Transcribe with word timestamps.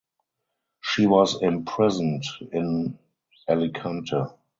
She 0.79 1.05
was 1.05 1.39
imprisoned 1.43 2.23
in 2.51 2.97
Alicante. 3.47 4.17